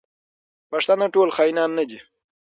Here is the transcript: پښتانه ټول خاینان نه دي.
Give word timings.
پښتانه 0.71 1.05
ټول 1.15 1.29
خاینان 1.35 1.69
نه 1.77 1.83
دي. 1.89 1.99